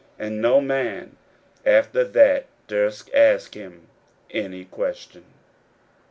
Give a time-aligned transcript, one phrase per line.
[0.17, 1.15] And no man
[1.63, 3.85] after that durst ask him
[4.33, 5.25] any question.